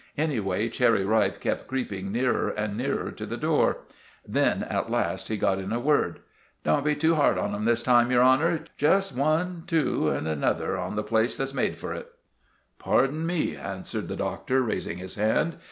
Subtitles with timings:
[0.17, 3.81] Anyway, Cherry Ripe kept creeping nearer and nearer to the door.
[4.27, 6.21] Then, at last, he got in a word.
[6.63, 8.63] "Don't be too hard on 'em this time, your honour.
[8.77, 12.09] Just one, two, and another on the place that's made for it."
[12.79, 15.57] "Pardon me," answered the Doctor, raising his hand.